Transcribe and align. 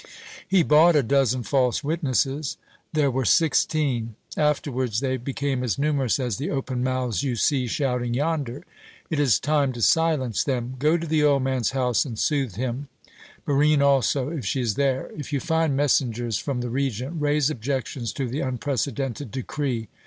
"He 0.47 0.63
bought 0.63 0.95
a 0.95 1.03
dozen 1.03 1.43
false 1.43 1.83
witnesses." 1.83 2.57
"There 2.91 3.11
were 3.11 3.23
sixteen. 3.23 4.15
Afterwards 4.35 4.99
they 4.99 5.15
became 5.17 5.63
as 5.63 5.77
numerous 5.77 6.19
as 6.19 6.37
the 6.37 6.49
open 6.49 6.83
mouths 6.83 7.21
you 7.21 7.35
see 7.35 7.67
shouting 7.67 8.15
yonder. 8.15 8.65
It 9.11 9.19
is 9.19 9.39
time 9.39 9.73
to 9.73 9.81
silence 9.83 10.43
them. 10.43 10.75
Go 10.79 10.97
to 10.97 11.05
the 11.05 11.21
old 11.23 11.43
man's 11.43 11.69
house 11.69 12.03
and 12.03 12.17
soothe 12.17 12.55
him 12.55 12.87
Barine 13.45 13.83
also, 13.83 14.29
if 14.29 14.43
she 14.43 14.59
is 14.61 14.73
there. 14.73 15.11
If 15.15 15.31
you 15.31 15.39
find 15.39 15.77
messengers 15.77 16.39
from 16.39 16.61
the 16.61 16.71
Regent, 16.71 17.21
raise 17.21 17.51
objections 17.51 18.11
to 18.13 18.27
the 18.27 18.39
unprecedented 18.39 19.29
decree. 19.29 19.87